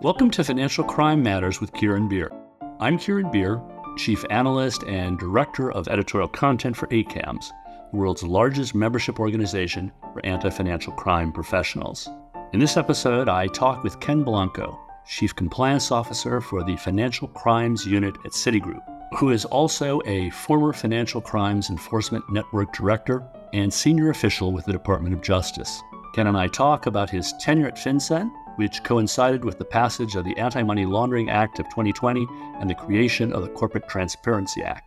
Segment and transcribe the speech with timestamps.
[0.00, 2.30] Welcome to Financial Crime Matters with Kieran Beer.
[2.78, 3.60] I'm Kieran Beer,
[3.96, 7.50] Chief Analyst and Director of Editorial Content for ACAMS,
[7.90, 12.08] the world's largest membership organization for anti financial crime professionals.
[12.52, 17.84] In this episode, I talk with Ken Blanco, Chief Compliance Officer for the Financial Crimes
[17.84, 18.82] Unit at Citigroup,
[19.18, 24.72] who is also a former Financial Crimes Enforcement Network Director and Senior Official with the
[24.72, 25.82] Department of Justice.
[26.14, 30.24] Ken and I talk about his tenure at FinCEN which coincided with the passage of
[30.24, 32.26] the Anti Money Laundering Act of 2020
[32.60, 34.84] and the creation of the Corporate Transparency Act.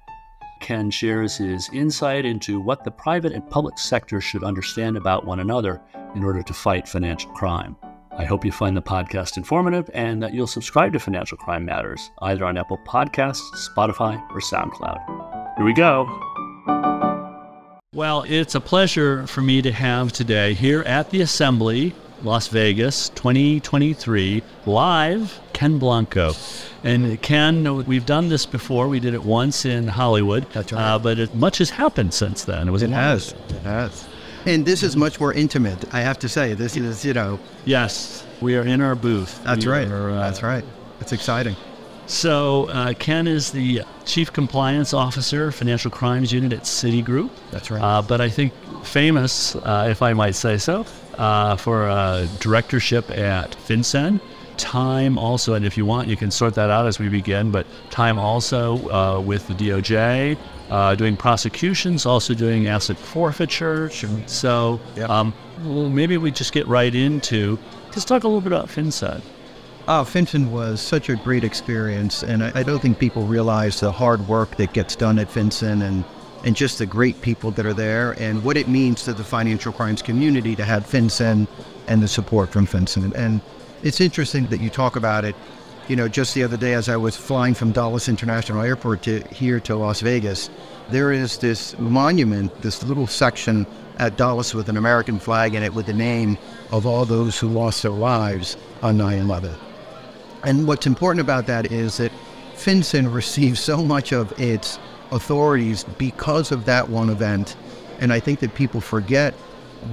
[0.60, 5.40] Ken shares his insight into what the private and public sector should understand about one
[5.40, 5.82] another
[6.16, 7.78] in order to fight financial crime.
[8.12, 12.12] I hope you find the podcast informative and that you'll subscribe to Financial Crime Matters
[12.22, 13.42] either on Apple Podcasts,
[13.74, 15.56] Spotify, or SoundCloud.
[15.56, 16.06] Here we go.
[17.94, 23.10] Well, it's a pleasure for me to have today here at the Assembly Las Vegas
[23.10, 26.34] 2023 live Ken Blanco.
[26.84, 28.88] And Ken, we've done this before.
[28.88, 30.46] We did it once in Hollywood.
[30.52, 30.82] That's right.
[30.94, 32.68] Uh, but it, much has happened since then.
[32.68, 33.34] It was It has.
[33.50, 34.08] It has.
[34.46, 36.54] And this is much more intimate, I have to say.
[36.56, 39.42] This is, you know, Yes, we are in our booth.
[39.44, 39.88] that's We right.
[39.88, 40.64] are, uh, That's right.
[41.00, 41.56] It's exciting.
[42.08, 47.30] So uh, Ken is the Chief Compliance Officer, Financial Crimes Unit at Citigroup.
[47.52, 47.82] That's right.
[47.82, 48.52] Uh, but I think
[48.84, 50.86] famous, uh, if I might say so,
[51.18, 54.20] uh, for uh, directorship at FinCEN.
[54.58, 57.52] Time also, and if you want, you can sort that out as we begin.
[57.52, 60.38] But time also uh, with the DOJ,
[60.70, 63.90] uh, doing prosecutions, also doing asset forfeiture.
[64.28, 65.10] So Yep.
[65.10, 67.58] um, well, maybe we just get right into.
[67.92, 69.22] Just talk a little bit about FinCEN.
[69.88, 73.92] Oh, FinCEN was such a great experience, and I, I don't think people realize the
[73.92, 76.04] hard work that gets done at FinCEN and,
[76.44, 79.72] and just the great people that are there and what it means to the financial
[79.72, 81.48] crimes community to have FinCEN
[81.88, 83.14] and the support from FinCEN.
[83.16, 83.42] And
[83.84, 85.36] it's interesting that you talk about it.
[85.88, 89.22] You know, just the other day as I was flying from Dulles International Airport to
[89.28, 90.50] here to Las Vegas,
[90.90, 93.66] there is this monument, this little section
[93.98, 96.38] at Dulles with an American flag in it with the name
[96.72, 99.54] of all those who lost their lives on 9 11.
[100.44, 102.12] And what's important about that is that
[102.56, 104.80] FinCEN receives so much of its
[105.12, 107.56] authorities because of that one event.
[108.00, 109.34] And I think that people forget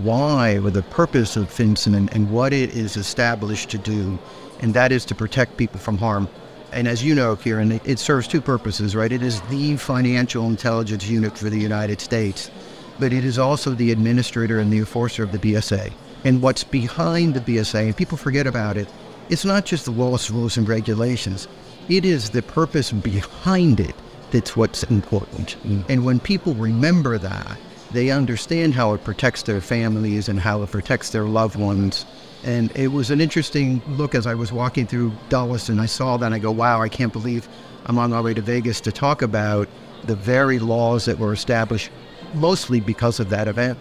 [0.02, 4.18] why or the purpose of FinCEN and, and what it is established to do,
[4.60, 6.28] and that is to protect people from harm.
[6.72, 9.10] And as you know, Kieran, it, it serves two purposes, right?
[9.10, 12.50] It is the financial intelligence unit for the United States,
[12.98, 15.92] but it is also the administrator and the enforcer of the BSA.
[16.24, 18.88] And what's behind the BSA, and people forget about it,
[19.30, 21.48] it's not just the laws, rules, and regulations.
[21.88, 23.94] It is the purpose behind it
[24.30, 25.56] that's what's important.
[25.88, 27.58] And when people remember that,
[27.92, 32.04] they understand how it protects their families and how it protects their loved ones.
[32.44, 36.16] And it was an interesting look as I was walking through Dulles and I saw
[36.18, 37.48] that and I go, wow, I can't believe
[37.86, 39.68] I'm on my way to Vegas to talk about
[40.04, 41.90] the very laws that were established
[42.34, 43.78] mostly because of that event.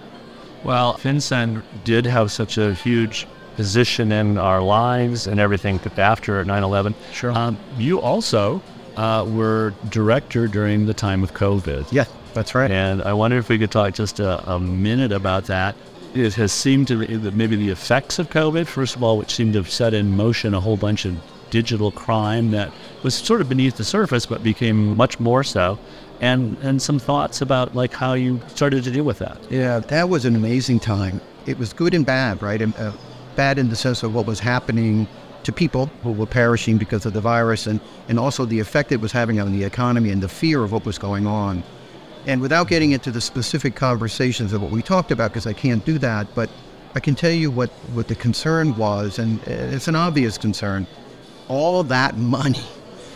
[0.64, 6.64] Well, FinCEN did have such a huge position in our lives and everything after 9
[6.64, 6.96] 11.
[7.12, 7.32] Sure.
[7.32, 8.62] Um, you also
[8.98, 11.92] uh, were director during the time of COVID.
[11.92, 12.70] Yeah, that's right.
[12.70, 15.76] And I wonder if we could talk just a, a minute about that.
[16.14, 19.36] It has seemed to be that maybe the effects of COVID, first of all, which
[19.36, 21.16] seemed to have set in motion a whole bunch of
[21.50, 22.72] digital crime that
[23.04, 25.78] was sort of beneath the surface but became much more so.
[26.20, 29.40] And, and some thoughts about like how you started to deal with that.
[29.52, 31.22] Yeah, that was an amazing time.
[31.46, 32.62] It was good and bad, right?
[32.62, 32.92] And, uh,
[33.36, 35.08] bad in the sense of what was happening
[35.48, 39.00] to people who were perishing because of the virus and, and also the effect it
[39.00, 41.64] was having on the economy and the fear of what was going on.
[42.26, 45.86] And without getting into the specific conversations of what we talked about, because I can't
[45.86, 46.50] do that, but
[46.96, 50.86] I can tell you what, what the concern was, and it's an obvious concern.
[51.48, 52.66] All that money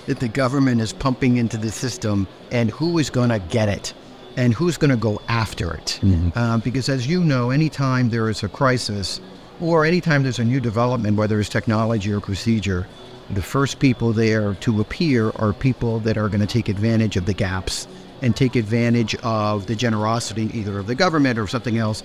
[0.06, 3.94] that the government is pumping into the system, and who is going to get it,
[4.38, 6.00] and who's going to go after it.
[6.36, 9.19] Uh, because as you know, anytime there is a crisis,
[9.61, 12.88] or anytime there's a new development, whether it's technology or procedure,
[13.30, 17.25] the first people there to appear are people that are going to take advantage of
[17.25, 17.88] the gaps
[18.21, 22.03] and take advantage of the generosity either of the government or something else.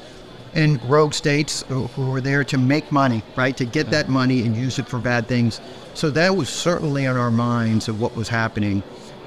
[0.55, 3.57] And rogue states uh, who who are there to make money, right?
[3.57, 5.61] To get that money and use it for bad things.
[5.95, 8.83] So that was certainly on our minds of what was happening.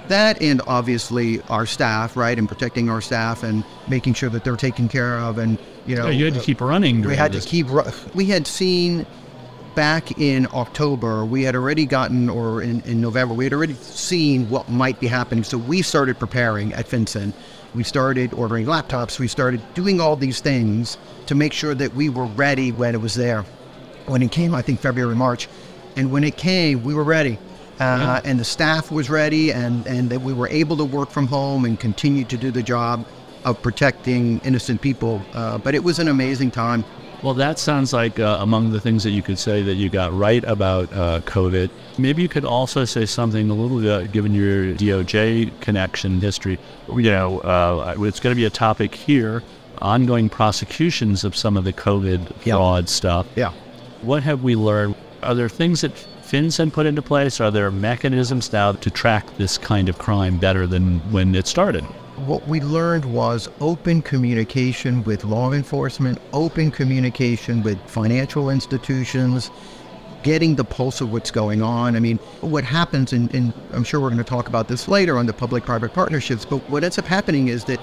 [0.10, 2.38] That and obviously our staff, right?
[2.38, 5.38] And protecting our staff and making sure that they're taken care of.
[5.38, 7.02] And, you know, Yeah, you had to keep running.
[7.02, 7.68] we had to keep.
[8.14, 9.06] We had seen
[9.76, 11.24] back in October.
[11.26, 15.08] We had already gotten, or in, in November, we had already seen what might be
[15.08, 15.44] happening.
[15.44, 17.32] So we started preparing at FinCEN.
[17.76, 19.20] We started ordering laptops.
[19.20, 20.98] We started doing all these things
[21.28, 23.44] to make sure that we were ready when it was there.
[24.08, 25.48] When it came, I think February, March,
[25.96, 27.38] And when it came, we were ready.
[27.80, 31.28] Uh, And the staff was ready, and, and that we were able to work from
[31.28, 33.06] home and continue to do the job
[33.46, 35.22] of protecting innocent people.
[35.34, 36.84] Uh, but it was an amazing time.
[37.24, 40.14] Well, that sounds like uh, among the things that you could say that you got
[40.14, 41.70] right about uh, COVID.
[41.98, 46.58] Maybe you could also say something a little bit, given your DOJ connection history.
[46.88, 49.44] You know, uh, it's going to be a topic here
[49.82, 52.56] ongoing prosecutions of some of the COVID Yeah.
[52.56, 53.28] fraud stuff.
[53.36, 53.52] Yeah.
[54.02, 54.96] What have we learned?
[55.24, 55.92] Are there things that
[56.30, 57.42] FinCEN put into place?
[57.42, 61.84] Are there mechanisms now to track this kind of crime better than when it started?
[62.28, 69.50] What we learned was open communication with law enforcement, open communication with financial institutions,
[70.22, 71.96] getting the pulse of what's going on.
[71.96, 75.26] I mean, what happens, and, I'm sure we're going to talk about this later on
[75.26, 77.80] the public private partnerships, but what ends up happening is that,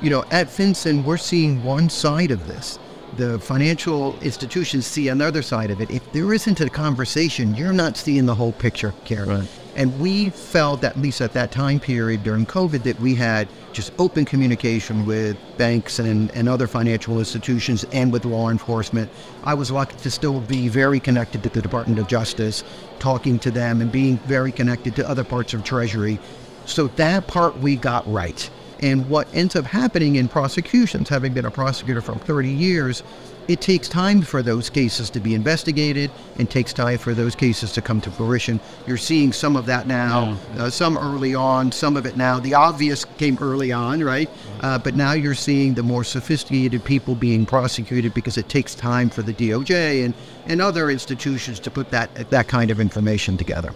[0.00, 2.78] you know, at FinCEN, we're seeing one side of this.
[3.16, 5.90] The financial institutions see another side of it.
[5.90, 9.28] If there isn't a conversation, you're not seeing the whole picture, Kieran.
[9.28, 9.48] Right.
[9.76, 13.92] And we felt, at least at that time period during COVID, that we had just
[13.98, 19.10] open communication with banks and, and other financial institutions and with law enforcement.
[19.44, 22.64] I was lucky to still be very connected to the Department of Justice,
[22.98, 26.18] talking to them and being very connected to other parts of Treasury.
[26.66, 28.50] So that part we got right.
[28.80, 33.02] And what ends up happening in prosecutions, having been a prosecutor for 30 years,
[33.50, 37.72] it takes time for those cases to be investigated and takes time for those cases
[37.72, 38.60] to come to fruition.
[38.86, 42.38] You're seeing some of that now, uh, some early on, some of it now.
[42.38, 44.30] The obvious came early on, right?
[44.60, 49.10] Uh, but now you're seeing the more sophisticated people being prosecuted because it takes time
[49.10, 50.14] for the DOJ and,
[50.46, 53.72] and other institutions to put that, that kind of information together.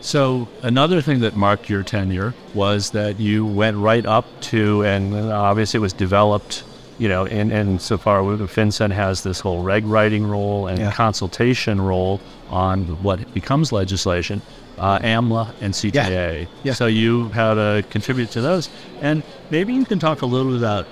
[0.00, 5.14] So another thing that marked your tenure was that you went right up to, and
[5.14, 6.64] obviously it was developed,
[6.98, 10.92] you know, and, and so far FinCEN has this whole reg writing role and Yeah.
[10.92, 14.40] consultation role on what becomes legislation,
[14.78, 16.46] uh, AMLA and CTA.
[16.62, 16.72] Yeah.
[16.72, 18.70] So you had to contribute to those,
[19.02, 20.86] and maybe you can talk a little bit about.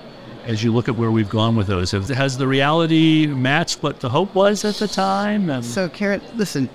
[0.45, 4.09] As you look at where we've gone with those, has the reality matched what the
[4.09, 5.47] hope was at the time?
[5.49, 6.69] And So, Kieran, listen,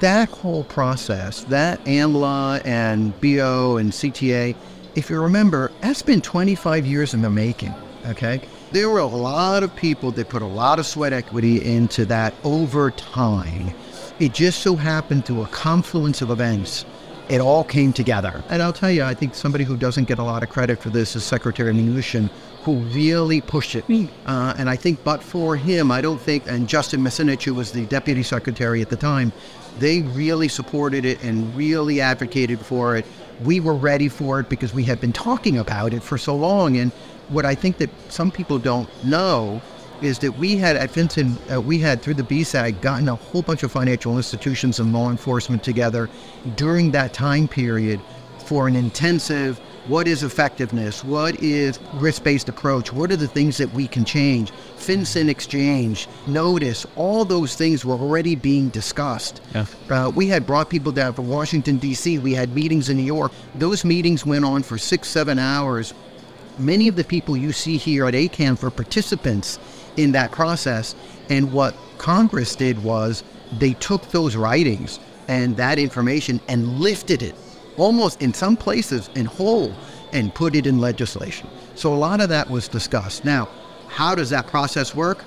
[0.00, 4.54] that whole process, that AMLA and BO and CTA,
[4.94, 7.74] if you remember, that's been 25 years in the making,
[8.06, 8.40] okay?
[8.72, 12.34] There were a lot of people that put a lot of sweat equity into that
[12.44, 13.72] over time.
[14.18, 16.84] It just so happened through a confluence of events,
[17.28, 18.42] it all came together.
[18.48, 20.90] And I'll tell you, I think somebody who doesn't get a lot of credit for
[20.90, 22.30] this is Secretary Mnuchin,
[22.62, 23.84] who really pushed it.
[24.26, 27.72] Uh, and I think, but for him, I don't think, and Justin Muzinich, who was
[27.72, 29.32] the deputy secretary at the time,
[29.78, 33.06] they really supported it and really advocated for it.
[33.44, 36.76] We were ready for it because we had been talking about it for so long.
[36.76, 36.90] And
[37.28, 39.62] what I think that some people don't know
[40.02, 43.42] is that we had at FinCEN, uh, we had through the BSAG gotten a whole
[43.42, 46.08] bunch of financial institutions and law enforcement together
[46.56, 48.00] during that time period
[48.44, 51.02] for an intensive what is effectiveness?
[51.02, 52.92] What is risk based approach?
[52.92, 54.52] What are the things that we can change?
[54.76, 59.40] FinCEN exchange, notice, all those things were already being discussed.
[59.54, 59.66] Yeah.
[59.90, 63.32] Uh, we had brought people down from Washington, D.C., we had meetings in New York.
[63.54, 65.94] Those meetings went on for six, seven hours
[66.58, 69.58] many of the people you see here at ACAM were participants
[69.96, 70.94] in that process.
[71.30, 73.22] And what Congress did was
[73.58, 74.98] they took those writings
[75.28, 77.34] and that information and lifted it
[77.78, 79.72] almost in some places in whole
[80.12, 81.48] and put it in legislation.
[81.74, 83.24] So a lot of that was discussed.
[83.24, 83.48] Now,
[83.88, 85.24] how does that process work?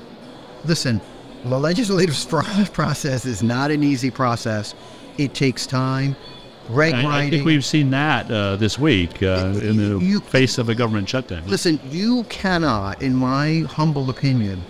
[0.66, 1.02] Listen,
[1.46, 2.16] the legislative
[2.74, 4.76] process is not an easy process.
[5.18, 6.16] It takes time.
[6.70, 10.58] Reg I, I think we've seen that uh, this week uh, in the You- face
[10.58, 11.44] of a government shutdown.
[11.48, 14.64] Listen, you cannot, in my humble opinion,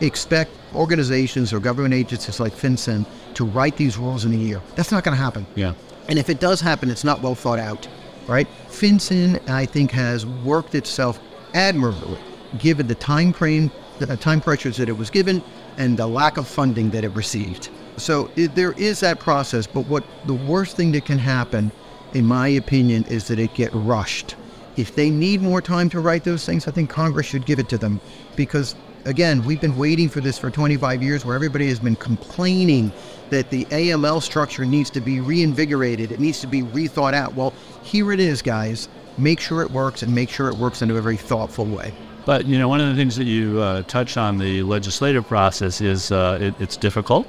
[0.00, 4.60] expect organizations or government agencies like FinCEN to write these rules in a year.
[4.76, 5.46] That's not going to happen.
[5.54, 5.72] Yeah.
[6.08, 7.86] And if it does happen, it's not well thought out,
[8.26, 8.48] right?
[8.68, 11.20] FinCEN, I think, has worked itself
[11.54, 12.18] admirably,
[12.58, 15.42] given the time frame, the time pressures that it was given,
[15.76, 17.68] and the lack of funding that it received.
[17.98, 21.70] So it, there is that process, but what the worst thing that can happen,
[22.14, 24.36] in my opinion, is that it get rushed.
[24.76, 27.68] If they need more time to write those things, I think Congress should give it
[27.70, 28.00] to them,
[28.36, 28.76] because
[29.08, 32.92] again, we've been waiting for this for 25 years, where everybody has been complaining
[33.30, 37.34] that the AML structure needs to be reinvigorated, it needs to be rethought out.
[37.34, 38.88] Well, here it is, guys.
[39.16, 41.92] Make sure it works and make sure it works in a very thoughtful way.
[42.24, 45.80] But you know, one of the things that you uh, touch on the legislative process
[45.80, 47.26] is uh, it, it's difficult,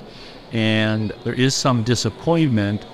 [0.52, 2.86] and there is some disappointment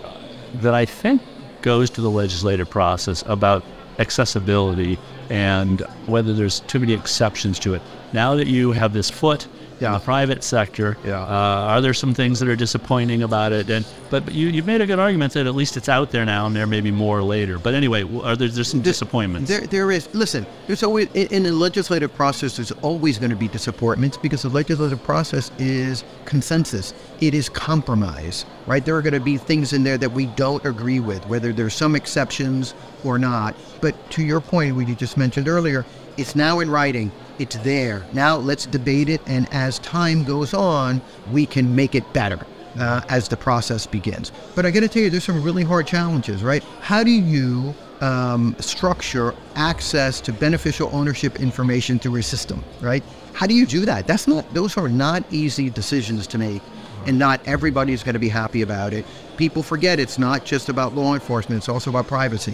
[0.61, 1.21] that I think
[1.63, 3.63] goes to the legislative process about
[3.97, 7.81] accessibility and whether there's too many exceptions to it.
[8.13, 9.47] Now that you have this foot
[9.79, 10.97] in the private sector.
[11.03, 11.21] Yeah.
[11.21, 13.69] Uh, are there some things that are disappointing about it?
[13.69, 16.25] And but, but you you've made a good argument that at least it's out there
[16.25, 17.59] now, and there may be more later.
[17.59, 19.49] But anyway, are there there's some disappointments?
[19.49, 20.13] There, there is.
[20.13, 22.57] Listen, there's always in, in the legislative process.
[22.57, 26.93] There's always going to be disappointments because the legislative process is consensus.
[27.21, 28.83] It is compromise, right?
[28.83, 31.73] There are going to be things in there that we don't agree with, whether there's
[31.73, 33.55] some exceptions or not.
[33.81, 35.85] But to your point, what you just mentioned earlier,
[36.17, 37.11] it's now in writing.
[37.37, 38.05] It's there.
[38.13, 41.01] Now let's debate it, and as time goes on,
[41.31, 42.39] we can make it better
[42.79, 44.31] uh, as the process begins.
[44.55, 46.63] But I got to tell you, there's some really hard challenges, right?
[46.81, 53.03] How do you um, structure access to beneficial ownership information through a system, right?
[53.33, 54.07] How do you do that?
[54.07, 56.61] That's not; those are not easy decisions to make,
[57.05, 59.05] and not everybody's going to be happy about it.
[59.35, 62.53] People forget it's not just about law enforcement; it's also about privacy.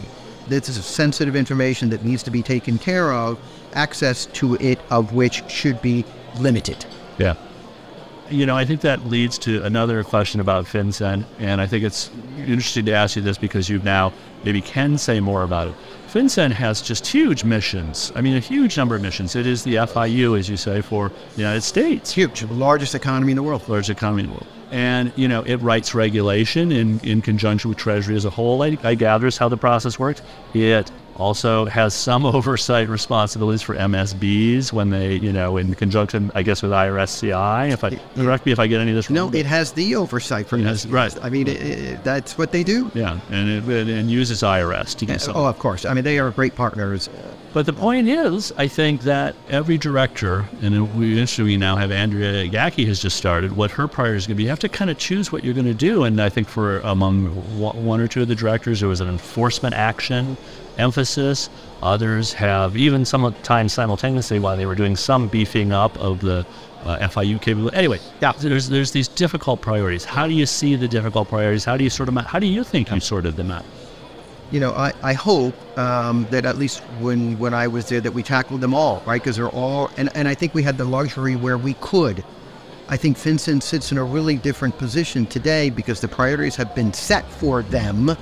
[0.52, 3.40] This is sensitive information that needs to be taken care of.
[3.72, 6.04] Access to it, of which should be
[6.42, 6.86] limited.
[7.18, 7.36] Yeah.
[8.30, 12.10] You know, I think that leads to another question about FinCEN, and I think it's
[12.38, 14.12] interesting to ask you this because you now
[14.44, 15.76] maybe can say more about it.
[16.10, 18.12] FinCEN has just huge missions.
[18.14, 19.38] I mean, a huge number of missions.
[19.38, 23.32] It is the FIU, as you say, for the United States, Huge, the largest economy
[23.32, 23.70] in the world.
[23.70, 24.48] largest economy in the world.
[24.72, 28.78] And, you know, it writes regulation in, in conjunction with Treasury as a whole, I,
[28.84, 30.22] I gather is how the process works.
[30.54, 36.44] It also has some oversight responsibilities for MSBs when they, you know, in conjunction, I
[36.44, 37.72] guess, with IRSCI.
[37.72, 39.32] If I correct me if I get any of this wrong.
[39.32, 41.16] No, it has the oversight for has- right.
[41.24, 42.92] I mean, it, it, that's what they do.
[42.94, 45.36] Yeah, and it, it and uses IRS to some.
[45.36, 45.86] Oh, of course.
[45.86, 47.10] I mean, they are great partners.
[47.54, 52.48] But the point is, I think that every director, and we interestingly now have Andrea
[52.48, 53.58] Gacki has just started.
[53.58, 55.54] What her priority is going to be, you have to kind of choose what you're
[55.54, 56.06] going to do.
[56.06, 57.26] And I think for among
[57.60, 60.38] one or two of the directors, there was an enforcement action
[60.78, 61.50] emphasis.
[61.82, 66.46] Others have even sometimes simultaneously while they were doing some beefing up of the
[66.84, 67.78] uh, FIU capability.
[67.78, 70.06] Anyway, yeah, there's there's these difficult priorities.
[70.06, 71.66] How do you see the difficult priorities?
[71.66, 72.26] How do you sort them out?
[72.26, 73.66] How do you think you sorted them out?
[74.52, 78.12] You know, I, I hope um, that at least when, when I was there that
[78.12, 79.22] we tackled them all, right?
[79.22, 82.22] Because they're all, and, and I think we had the luxury where we could.
[82.90, 86.92] I think FinCEN sits in a really different position today because the priorities have been
[86.92, 88.18] set for them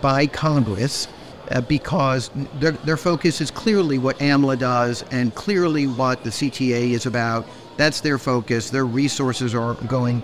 [0.00, 1.08] by Congress
[1.52, 6.90] uh, because their, their focus is clearly what AMLA does and clearly what the CTA
[6.92, 7.46] is about.
[7.76, 8.70] That's their focus.
[8.70, 10.22] Their resources are going,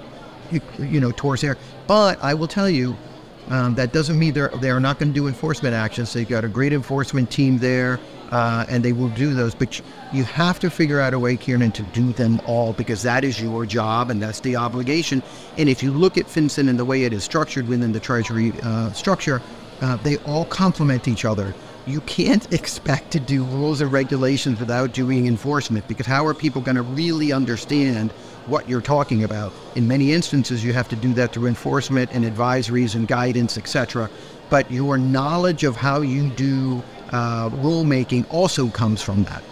[0.51, 1.57] you- you know, towards there.
[1.87, 2.97] But I will tell you,
[3.51, 6.13] um, that doesn't mean they're they are not going to do enforcement actions.
[6.13, 7.99] They've got a great enforcement team there,
[8.31, 9.55] uh, and they will do those.
[9.55, 9.81] But
[10.13, 13.41] you- have to figure out a way, Kieran, to do them all because that is
[13.41, 15.23] your job and that's the obligation.
[15.57, 18.53] And if you look at FinCEN and the way it is structured within the Treasury
[18.63, 19.41] uh, structure,
[19.81, 21.55] uh, they all complement each other.
[21.87, 26.61] You can't expect to do rules and regulations without doing enforcement because how are people
[26.61, 28.13] going to really understand
[28.47, 29.53] what you're talking about?
[29.75, 34.11] In many instances, you have to do that through enforcement and advisories and guidance, etc.
[34.51, 39.43] But your knowledge of how you do uh, rulemaking also comes from that.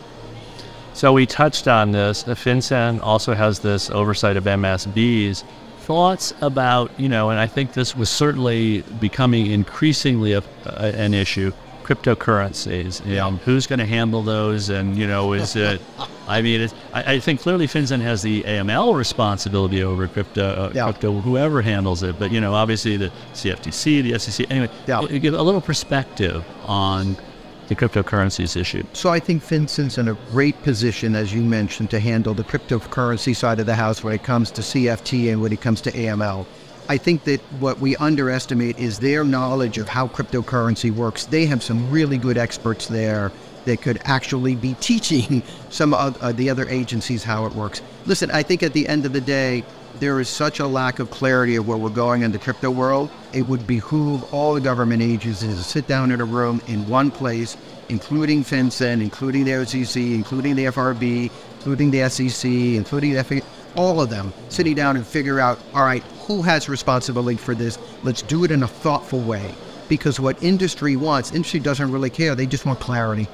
[0.94, 2.24] So we touched on this.
[2.24, 5.44] FinCEN also has this oversight of MSBs.
[5.86, 11.14] Thoughts about, you know, and I think this was certainly becoming increasingly a, a, an
[11.14, 11.52] issue,
[11.84, 13.06] cryptocurrencies.
[13.06, 14.68] You know, who's going to handle those?
[14.68, 15.80] And, you know, is it,
[16.28, 20.72] I mean, it's, I, I think clearly FinCEN has the AML responsibility over crypto, uh,
[20.74, 20.84] Yeah.
[20.90, 22.18] crypto, whoever handles it.
[22.18, 25.02] But, you know, obviously the CFTC, the SEC, anyway, Yeah.
[25.06, 27.16] give a little perspective on
[27.68, 28.84] the cryptocurrencies issue.
[28.92, 33.34] So I think FinCEN's in a great position, as you mentioned, to handle the cryptocurrency
[33.34, 36.46] side of the house when it comes to CFT and when it comes to AML.
[36.88, 41.24] I think that what we underestimate is their knowledge of how cryptocurrency works.
[41.24, 43.32] They have some really good experts there
[43.64, 47.82] that could actually be teaching some of uh, the other agencies how it works.
[48.06, 49.64] Listen, I think at the end of the day,
[50.00, 53.10] there is such a lack of clarity of where we're going in the crypto world.
[53.32, 57.10] It would behoove all the government agencies to sit down in a room in one
[57.10, 57.56] place,
[57.88, 63.40] including FinCEN, including the OCC, including the FRB, including the SEC, including the FA,
[63.76, 67.78] all of them sitting down and figure out, all right, who has responsibility for this?
[68.02, 69.54] Let's do it in a thoughtful way.
[69.88, 72.34] Because what industry wants, industry doesn't really care.
[72.34, 73.28] They just want clarity.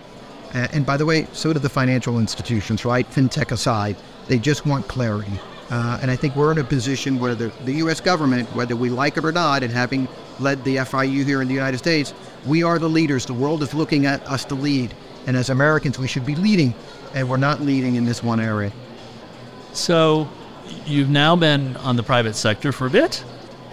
[0.52, 3.08] And by the way, so do the financial institutions, right?
[3.10, 3.96] FinTech aside,
[4.28, 5.32] they just want clarity.
[5.72, 7.98] Uh, and I think we're in a position where the, the U.S.
[7.98, 10.06] government, whether we like it or not, and having
[10.38, 12.12] led the FIU here in the United States,
[12.44, 13.24] we are the leaders.
[13.24, 14.92] The world is looking at us to lead.
[15.26, 16.74] And as Americans, we should be leading.
[17.14, 18.70] And we're not leading in this one area.
[19.72, 20.28] So
[20.84, 23.24] you've now been on the private sector for a bit.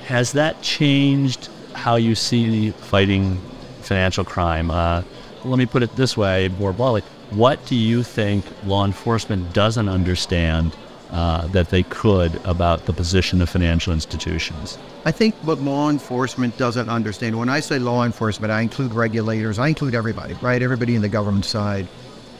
[0.05, 3.41] Has that changed how you see fighting
[3.81, 4.71] financial crime?
[4.71, 5.03] Uh,
[5.43, 7.01] let me put it this way more broadly.
[7.31, 10.73] What do you think law enforcement doesn't understand
[11.11, 14.77] uh, that they could about the position of financial institutions?
[15.05, 19.59] I think what law enforcement doesn't understand, when I say law enforcement, I include regulators,
[19.59, 20.61] I include everybody, right?
[20.61, 21.87] Everybody in the government side.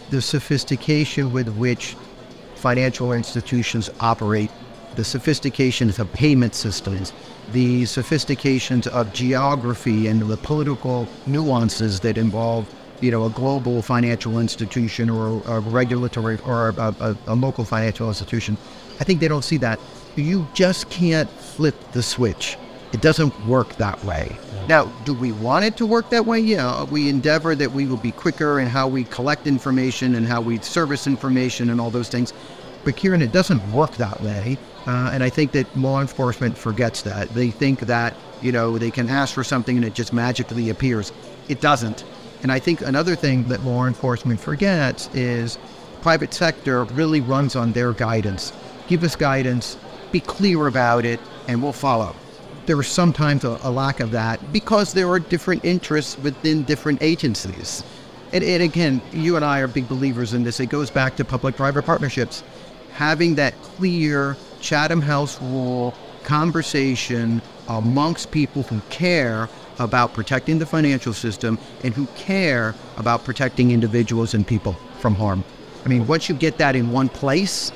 [0.10, 1.96] The sophistication with which
[2.56, 4.52] financial institutions operate,
[4.96, 7.14] the sophistications of payment systems,
[7.54, 12.68] the sophistications of geography and the political nuances that involve
[13.02, 18.08] you know, a global financial institution or a regulatory or a, a, a, local financial
[18.08, 18.58] institution.
[19.00, 19.80] I think they don't see that.
[20.16, 22.58] You just can't flip the switch.
[22.92, 24.36] It doesn't work that way.
[24.54, 24.68] Yeah.
[24.68, 26.40] Now, do we want it to work that way?
[26.40, 30.42] Yeah, we endeavor that we will be quicker in how we collect information and how
[30.42, 32.34] we service information and all those things.
[32.84, 34.58] But Kieran, it doesn't work that way.
[34.88, 37.30] Uh, and I think that law enforcement forgets that.
[37.30, 41.12] They think that, you know, they can ask for something and it just magically appears.
[41.48, 42.04] It doesn't.
[42.42, 45.58] And I think another thing that law enforcement forgets is
[46.02, 48.54] private sector really runs on their guidance.
[48.88, 49.78] Give us guidance,
[50.12, 52.16] be clear about it, and we'll follow.
[52.66, 57.02] There is sometimes a, a lack of that because there are different interests within different
[57.02, 57.84] agencies.
[58.32, 60.60] And, and again, you and I are big believers in this.
[60.60, 62.44] It goes back to public private partnerships.
[62.92, 65.94] Having that clear Chatham House rule
[66.24, 73.72] conversation amongst people who care about protecting the financial system and who care about protecting
[73.72, 75.44] individuals and people from harm.
[75.86, 77.72] I mean, once you get that in one place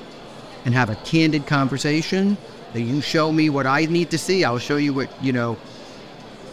[0.65, 2.38] and have a candid conversation,
[2.74, 5.57] that you show me what I need to see, I'll show you what, you know,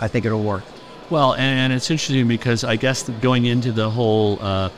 [0.01, 0.65] I think it'll work.
[1.09, 4.69] Well, and it's interesting because I guess going into the whole uh,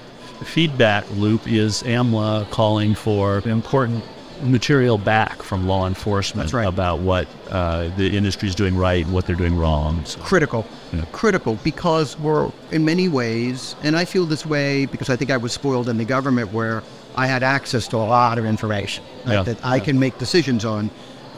[0.44, 4.02] feedback loop is AMLA calling for important
[4.42, 6.66] material back from law enforcement right.
[6.66, 10.04] about what uh, the industry is doing right and what they're doing wrong.
[10.04, 11.04] So, critical, yeah.
[11.12, 15.36] critical, because we're in many ways, and I feel this way because I think I
[15.36, 16.82] was spoiled in the government where
[17.16, 19.42] I had access to a lot of information right, yeah.
[19.42, 19.84] that I yeah.
[19.84, 20.90] can make decisions on.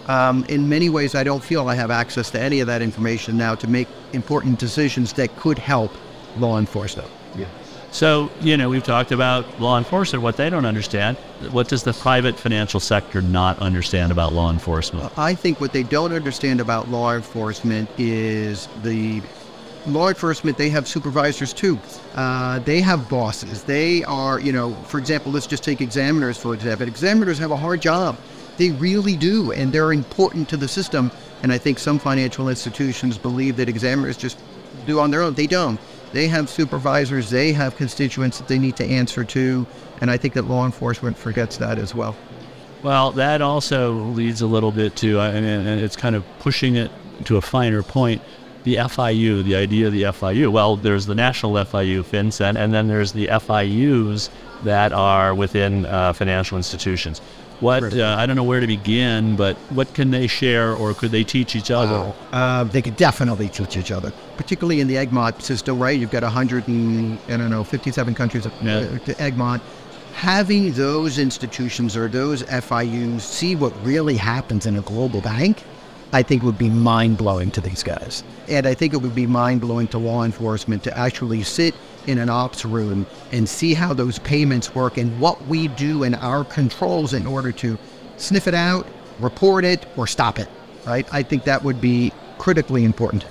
[0.06, 3.36] Um, in many ways, I don't feel I have access to any of that information
[3.38, 5.92] now to make important decisions that could help
[6.36, 7.08] law enforcement.
[7.36, 7.46] Yeah.
[7.94, 11.16] So, you know, we've talked about law enforcement, what they don't understand.
[11.52, 15.16] What does the private financial sector not understand about law enforcement?
[15.16, 19.22] I think what they don't understand about law enforcement is the
[19.86, 21.78] law enforcement, they have supervisors too.
[22.16, 23.62] Uh, they have bosses.
[23.62, 26.88] They are, you know, for example, let's just take examiners, for example.
[26.88, 28.18] Examiners have a hard job.
[28.56, 31.12] They really do, and they're important to the system.
[31.44, 34.36] And I think some financial institutions believe that examiners just
[34.84, 35.34] do on their own.
[35.34, 35.78] They don't.
[36.14, 39.66] They have supervisors, they have constituents that they need to answer to,
[40.00, 42.14] and I think that law enforcement forgets that as well.
[42.84, 45.44] Well, that also leads a little bit to, and
[45.80, 46.92] it's kind of pushing it
[47.24, 48.22] to a finer point,
[48.62, 50.52] the FIU, the idea of the FIU.
[50.52, 54.30] Well, there's the national FIU, FinCEN, and then there's the FIUs
[54.62, 57.20] that are within uh, financial institutions.
[57.64, 61.10] What uh, I don't know where to begin, but what can they share, or could
[61.10, 62.12] they teach each other?
[62.30, 65.98] Uh, they could definitely teach each other, particularly in the Egmont system, right?
[65.98, 68.76] You've got 100 and I don't know 57 countries yeah.
[68.76, 69.62] uh, to Egmont.
[70.12, 75.64] Having those institutions or those FIUs see what really happens in a global bank,
[76.12, 79.26] I think would be mind blowing to these guys, and I think it would be
[79.26, 81.74] mind blowing to law enforcement to actually sit
[82.06, 86.14] in an ops room and see how those payments work and what we do in
[86.14, 87.78] our controls in order to
[88.16, 88.86] sniff it out,
[89.20, 90.48] report it, or stop it.
[90.86, 91.06] Right?
[91.12, 93.24] I think that would be critically important.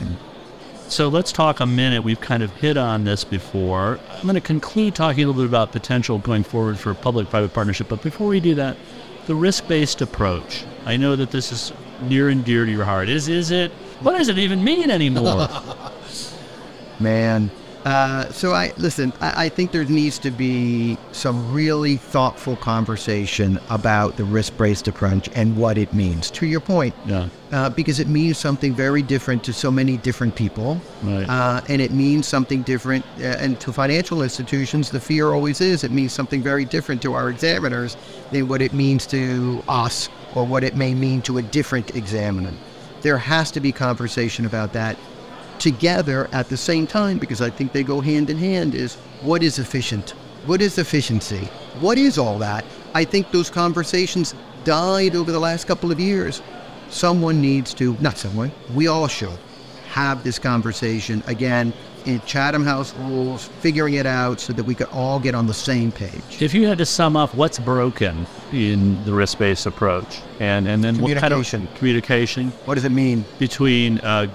[0.87, 2.03] So let's talk a minute.
[2.03, 3.99] We've kind of hit on this before.
[4.11, 7.53] I'm going to conclude talking a little bit about potential going forward for public private
[7.53, 7.89] partnership.
[7.89, 8.77] But before we do that,
[9.25, 10.65] the risk based approach.
[10.85, 13.09] I know that this is near and dear to your heart.
[13.09, 13.71] Is is it?
[14.01, 15.47] What does it even mean anymore?
[16.99, 17.49] Man,
[17.85, 19.11] uh, so I listen.
[19.19, 25.29] I, I, think there needs to be some really thoughtful conversation about the risk-based approach
[25.35, 26.31] and what it means.
[26.31, 30.33] To your point, yeah, uh, because it means something very different to so many different
[30.33, 31.27] people, right.
[31.27, 33.05] uh, and it means something different.
[33.19, 37.13] Uh, and to financial institutions, the fear always is it means something very different to
[37.13, 37.97] our examiners
[38.31, 42.53] than what it means to us or what it may mean to a different examiner.
[43.01, 44.97] There has to be conversation about that
[45.59, 49.43] together at the same time because I think they go hand in hand is what
[49.43, 50.11] is efficient?
[50.45, 51.49] What is efficiency?
[51.79, 52.65] What is all that?
[52.93, 56.41] I think those conversations died over the last couple of years.
[56.89, 59.37] Someone needs to, not someone, we all should
[59.89, 61.71] have this conversation again
[62.05, 65.53] in Chatham House rules, figuring it out so that we could all get on the
[65.53, 66.41] same page.
[66.41, 70.97] If you had to sum up what's broken in the risk-based approach, and and then
[70.99, 71.43] what kind of
[71.75, 72.47] Communication.
[72.65, 73.25] What does it mean?
[73.39, 74.27] between uh,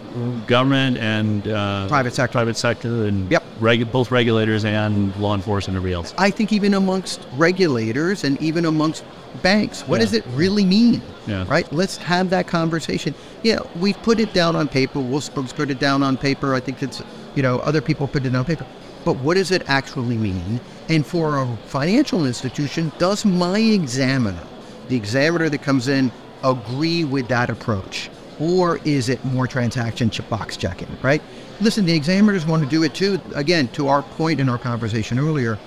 [0.47, 2.33] government and uh, Private sector.
[2.33, 3.43] private sector, and Yep.
[3.61, 6.15] regu- both regulators and law enforcement and else.
[6.19, 9.05] I think even amongst regulators and even amongst
[9.43, 10.05] banks, what Yeah.
[10.07, 11.03] does it really mean?
[11.27, 11.45] Yeah.
[11.49, 11.71] Right?
[11.73, 13.15] Let's have that conversation.
[13.43, 14.99] Yeah, we've put it down on paper.
[14.99, 16.55] Wolfsberg's put it down on paper.
[16.55, 17.03] I think it's,
[17.35, 18.67] you know, other people put it on paper.
[19.05, 20.61] But what does it actually mean?
[20.88, 24.43] And for a financial institution, does my examiner,
[24.88, 26.11] the examiner that comes in,
[26.45, 28.11] agree with that approach?
[28.41, 31.23] Or is it more transaction box checking, right?
[31.61, 33.21] Listen, the examiners want to do it too.
[33.35, 35.59] Again, to our point in our conversation earlier,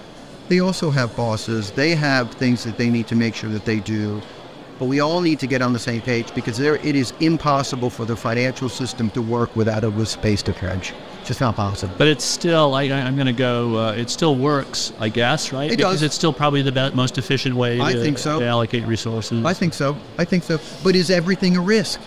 [0.47, 1.71] they also have bosses.
[1.71, 4.21] They have things that they need to make sure that they do.
[4.81, 7.91] But we all need to get on the same page because there it is impossible
[7.91, 10.91] for the financial system to work without a risk-based approach.
[11.19, 11.93] It's just not possible.
[11.99, 13.77] But it's still, I, I'm going to go.
[13.77, 15.71] Uh, it still works, I guess, right?
[15.71, 16.01] It because does.
[16.01, 18.39] it's still probably the be- most efficient way I to, think so.
[18.39, 19.45] to allocate resources.
[19.45, 19.95] I think so.
[20.17, 20.59] I think so.
[20.83, 22.01] But is everything a risk?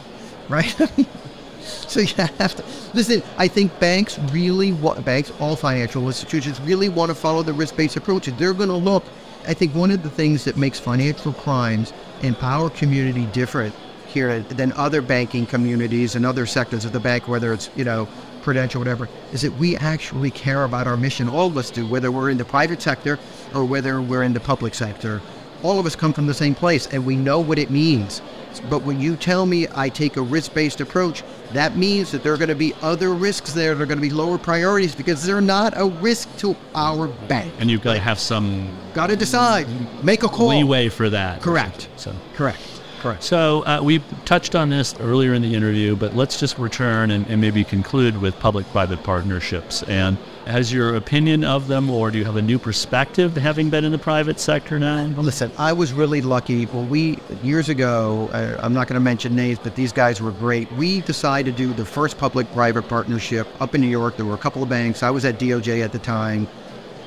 [0.49, 0.75] Right?
[1.61, 3.23] so you have to listen.
[3.39, 7.95] I think banks really want banks, all financial institutions really want to follow the risk-based
[7.95, 8.27] approach.
[8.27, 9.05] They're going to look.
[9.47, 11.93] I think one of the things that makes financial crimes
[12.41, 13.75] our community different
[14.07, 18.09] here than other banking communities and other sectors of the bank, whether it's you know
[18.43, 21.29] prudential, whatever, is that we actually care about our mission.
[21.29, 23.19] All of us do, whether we're in the private sector
[23.55, 25.21] or whether we're in the public sector.
[25.65, 28.21] All of us come from the same place and we know what it means.
[28.69, 32.35] But when you tell me I take a risk based approach, that means that there
[32.35, 33.75] are going to be other risks there.
[33.75, 37.53] that are going to be lower priorities because they're not a risk to our bank.
[37.59, 39.67] and you've got to have some Got to decide,
[40.05, 40.49] make a call.
[40.49, 41.41] leeway for that.
[41.41, 41.89] Correct.
[41.97, 42.15] So.
[42.35, 42.61] Correct.
[43.05, 43.23] Correct.
[43.23, 47.27] So uh, we touched on this earlier in the interview, but let's just return and,
[47.27, 49.83] and maybe conclude with public-private partnerships.
[49.83, 53.85] And has your opinion of them, or do you have a new perspective, having been
[53.85, 55.05] in the private sector now?
[55.19, 56.65] Listen, I was really lucky.
[56.65, 60.33] Well, we years ago, uh, I'm not going to mention names, but these guys were
[60.33, 60.73] great.
[60.73, 64.17] We decided to do the first public-private partnership up in New York.
[64.17, 65.03] There were a couple of banks.
[65.03, 66.49] I was at DOJ at the time.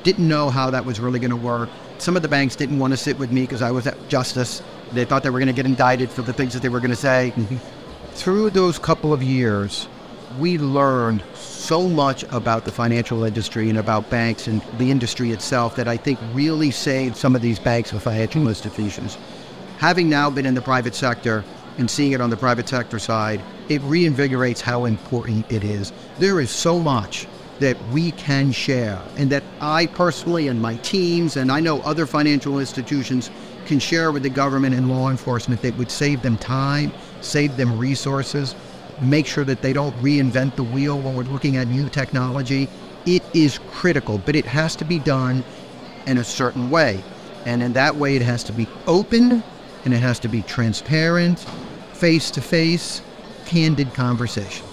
[0.04, 1.68] Didn't know how that was really going to work.
[1.98, 4.62] Some of the banks didn't want to sit with me because I was at Justice.
[4.92, 6.90] They thought they were going to get indicted for the things that they were going
[6.90, 7.32] to say.
[8.12, 9.88] Through those couple of years,
[10.38, 15.76] we learned so much about the financial industry and about banks and the industry itself
[15.76, 19.18] that I think really saved some of these banks and financial institutions.
[19.78, 21.44] Having now been in the private sector
[21.78, 25.92] and seeing it on the private sector side, it reinvigorates how important it is.
[26.18, 27.26] There is so much
[27.60, 32.06] that we can share and that I personally and my teams and I know other
[32.06, 33.30] financial institutions
[33.68, 37.78] can share with the government and law enforcement that would save them time, save them
[37.78, 38.56] resources,
[39.00, 42.68] make sure that they don't reinvent the wheel when we're looking at new technology.
[43.06, 45.44] It is critical, but it has to be done
[46.06, 47.02] in a certain way.
[47.46, 49.42] And in that way, it has to be open
[49.84, 51.38] and it has to be transparent,
[51.92, 53.02] face to face,
[53.46, 54.67] candid conversation.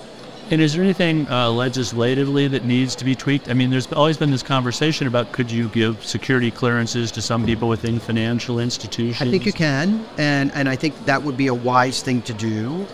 [0.52, 3.50] And is there anything uh, legislatively that needs to be tweaked?
[3.50, 7.48] I mean, there's always been this conversation about could you give security clearances to some
[7.48, 9.28] people within financial institutions?
[9.28, 12.34] I think you can, and, and I think that would be a wise thing to
[12.34, 12.86] do.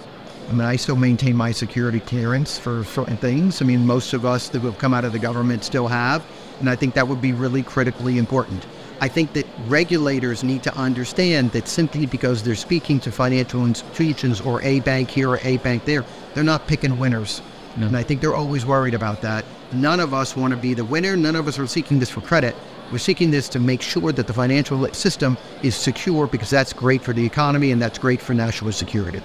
[0.47, 3.61] I mean, I still maintain my security clearance for certain things.
[3.61, 6.25] I mean, most of us that have come out of the government still have,
[6.61, 8.65] and I think that would be really critically important.
[9.01, 14.39] I think that regulators need to understand that simply because they're speaking to financial institutions
[14.39, 17.41] or a bank here or a bank there, they're not picking winners.
[17.77, 17.87] No.
[17.87, 19.43] And I think they're always worried about that.
[19.73, 21.17] None of us want to be the winner.
[21.17, 22.55] None of us are seeking this for credit.
[22.91, 27.01] We're seeking this to make sure that the financial system is secure because that's great
[27.01, 29.23] for the economy and that's great for national security.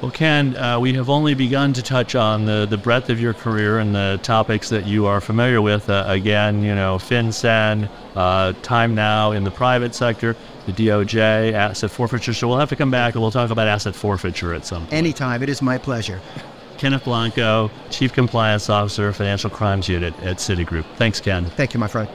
[0.00, 3.34] Well, Ken, uh, we have only begun to touch on the, the breadth of your
[3.34, 5.90] career and the topics that you are familiar with.
[5.90, 7.86] Uh, again, you know, FinCEN,
[8.16, 12.32] uh, time now in the private sector, the DOJ, asset forfeiture.
[12.32, 14.94] So we'll have to come back and we'll talk about asset forfeiture at some point.
[14.94, 15.42] Anytime.
[15.42, 16.18] It is my pleasure.
[16.78, 20.86] Kenneth Blanco, Chief Compliance Officer, Financial Crimes Unit at Citigroup.
[20.96, 21.44] Thanks, Ken.
[21.44, 22.08] Thank you, my friend.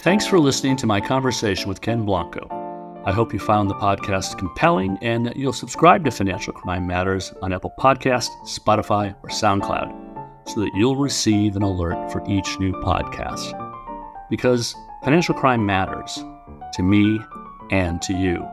[0.00, 2.55] Thanks for listening to my conversation with Ken Blanco.
[3.06, 7.32] I hope you found the podcast compelling and that you'll subscribe to Financial Crime Matters
[7.40, 12.72] on Apple Podcasts, Spotify, or SoundCloud so that you'll receive an alert for each new
[12.72, 13.52] podcast.
[14.28, 16.24] Because financial crime matters
[16.74, 17.20] to me
[17.70, 18.44] and to you.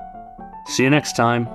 [0.68, 1.48] See you next time.